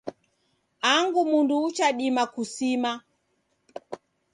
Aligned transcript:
Angu 0.91 1.21
mundu 1.29 1.55
uchadima 1.67 2.23
kusima 2.33 2.91